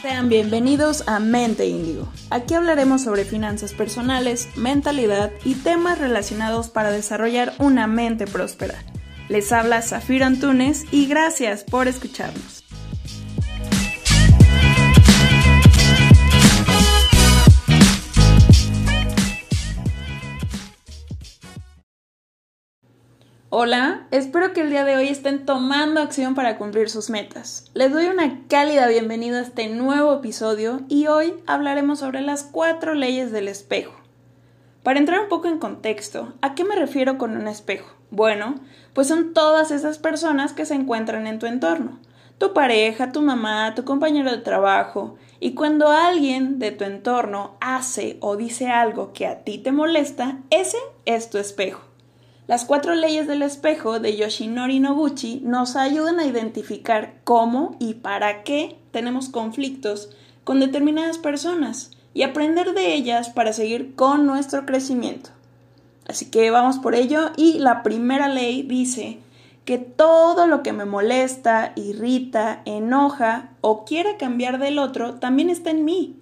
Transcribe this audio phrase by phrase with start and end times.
[0.00, 2.08] Sean bienvenidos a Mente Índigo.
[2.30, 8.82] Aquí hablaremos sobre finanzas personales, mentalidad y temas relacionados para desarrollar una mente próspera.
[9.28, 12.59] Les habla Zafiro Antunes y gracias por escucharnos.
[23.52, 27.68] Hola, espero que el día de hoy estén tomando acción para cumplir sus metas.
[27.74, 32.94] Les doy una cálida bienvenida a este nuevo episodio y hoy hablaremos sobre las cuatro
[32.94, 33.92] leyes del espejo.
[34.84, 37.92] Para entrar un poco en contexto, ¿a qué me refiero con un espejo?
[38.12, 38.54] Bueno,
[38.94, 41.98] pues son todas esas personas que se encuentran en tu entorno.
[42.38, 45.16] Tu pareja, tu mamá, tu compañero de trabajo.
[45.40, 50.38] Y cuando alguien de tu entorno hace o dice algo que a ti te molesta,
[50.50, 51.89] ese es tu espejo.
[52.50, 58.42] Las cuatro leyes del espejo de Yoshinori Noguchi nos ayudan a identificar cómo y para
[58.42, 60.10] qué tenemos conflictos
[60.42, 65.30] con determinadas personas y aprender de ellas para seguir con nuestro crecimiento.
[66.08, 69.20] Así que vamos por ello y la primera ley dice
[69.64, 75.70] que todo lo que me molesta, irrita, enoja o quiera cambiar del otro también está
[75.70, 76.16] en mí.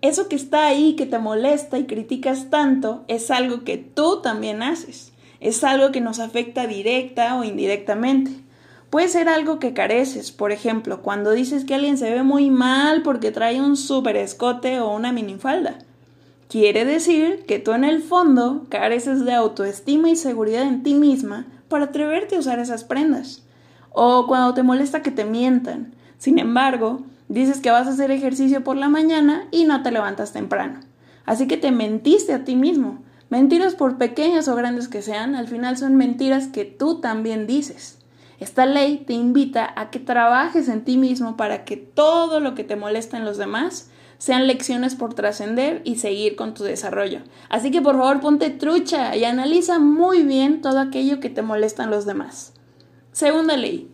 [0.00, 4.62] Eso que está ahí, que te molesta y criticas tanto, es algo que tú también
[4.62, 8.32] haces es algo que nos afecta directa o indirectamente.
[8.90, 13.02] Puede ser algo que careces, por ejemplo, cuando dices que alguien se ve muy mal
[13.02, 15.78] porque trae un super escote o una minifalda.
[16.48, 21.46] Quiere decir que tú en el fondo careces de autoestima y seguridad en ti misma
[21.68, 23.42] para atreverte a usar esas prendas.
[23.90, 25.92] O cuando te molesta que te mientan.
[26.16, 30.32] Sin embargo, dices que vas a hacer ejercicio por la mañana y no te levantas
[30.32, 30.80] temprano.
[31.26, 35.48] Así que te mentiste a ti mismo Mentiras por pequeñas o grandes que sean, al
[35.48, 37.98] final son mentiras que tú también dices.
[38.40, 42.64] Esta ley te invita a que trabajes en ti mismo para que todo lo que
[42.64, 47.20] te molesta en los demás sean lecciones por trascender y seguir con tu desarrollo.
[47.48, 51.84] Así que por favor ponte trucha y analiza muy bien todo aquello que te molesta
[51.84, 52.54] en los demás.
[53.12, 53.90] Segunda ley.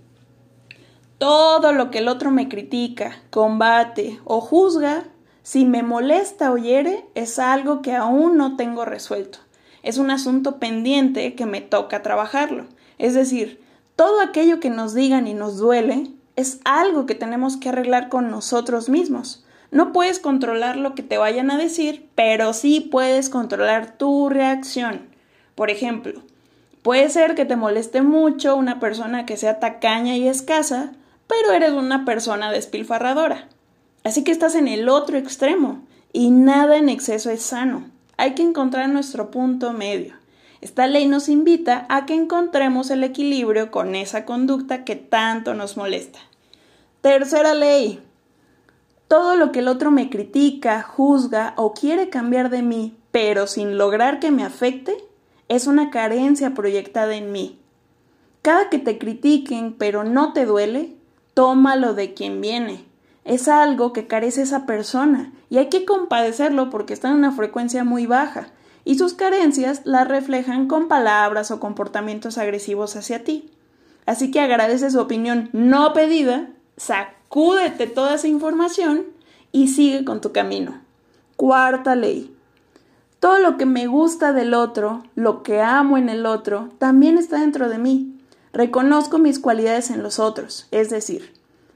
[1.18, 5.04] Todo lo que el otro me critica, combate o juzga
[5.44, 9.40] si me molesta o hiere, es algo que aún no tengo resuelto.
[9.82, 12.64] Es un asunto pendiente que me toca trabajarlo.
[12.96, 13.62] Es decir,
[13.94, 18.30] todo aquello que nos digan y nos duele es algo que tenemos que arreglar con
[18.30, 19.44] nosotros mismos.
[19.70, 25.10] No puedes controlar lo que te vayan a decir, pero sí puedes controlar tu reacción.
[25.54, 26.22] Por ejemplo,
[26.80, 30.92] puede ser que te moleste mucho una persona que sea tacaña y escasa,
[31.26, 33.50] pero eres una persona despilfarradora.
[34.04, 35.82] Así que estás en el otro extremo
[36.12, 37.90] y nada en exceso es sano.
[38.18, 40.14] Hay que encontrar nuestro punto medio.
[40.60, 45.78] Esta ley nos invita a que encontremos el equilibrio con esa conducta que tanto nos
[45.78, 46.18] molesta.
[47.00, 47.98] Tercera ley.
[49.08, 53.78] Todo lo que el otro me critica, juzga o quiere cambiar de mí, pero sin
[53.78, 54.96] lograr que me afecte,
[55.48, 57.58] es una carencia proyectada en mí.
[58.42, 60.94] Cada que te critiquen pero no te duele,
[61.32, 62.84] tómalo de quien viene
[63.24, 67.84] es algo que carece esa persona y hay que compadecerlo porque está en una frecuencia
[67.84, 68.48] muy baja
[68.84, 73.50] y sus carencias las reflejan con palabras o comportamientos agresivos hacia ti.
[74.06, 79.06] Así que agradece su opinión no pedida, sacúdete toda esa información
[79.52, 80.82] y sigue con tu camino.
[81.36, 82.30] Cuarta ley.
[83.20, 87.40] Todo lo que me gusta del otro, lo que amo en el otro, también está
[87.40, 88.20] dentro de mí.
[88.52, 91.32] Reconozco mis cualidades en los otros, es decir,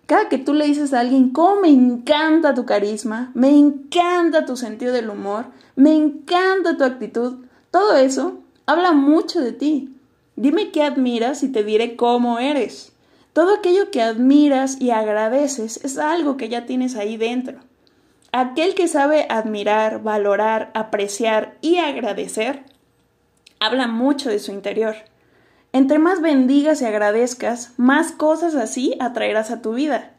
[0.09, 4.57] cada que tú le dices a alguien, cómo me encanta tu carisma, me encanta tu
[4.57, 5.45] sentido del humor,
[5.77, 9.95] me encanta tu actitud, todo eso habla mucho de ti.
[10.35, 12.93] Dime qué admiras y te diré cómo eres.
[13.35, 17.59] Todo aquello que admiras y agradeces es algo que ya tienes ahí dentro.
[18.33, 22.65] Aquel que sabe admirar, valorar, apreciar y agradecer,
[23.61, 24.97] habla mucho de su interior.
[25.73, 30.13] Entre más bendigas y agradezcas, más cosas así atraerás a tu vida.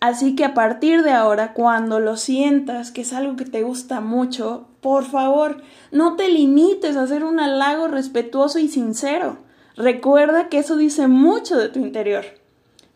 [0.00, 4.00] Así que a partir de ahora, cuando lo sientas que es algo que te gusta
[4.00, 5.62] mucho, por favor,
[5.92, 9.38] no te limites a hacer un halago respetuoso y sincero.
[9.76, 12.24] Recuerda que eso dice mucho de tu interior.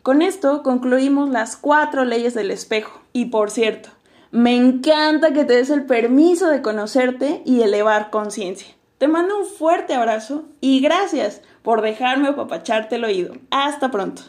[0.01, 3.01] Con esto concluimos las cuatro leyes del espejo.
[3.13, 3.89] Y por cierto,
[4.31, 8.67] me encanta que te des el permiso de conocerte y elevar conciencia.
[8.97, 13.33] Te mando un fuerte abrazo y gracias por dejarme apapacharte el oído.
[13.51, 14.21] Hasta pronto.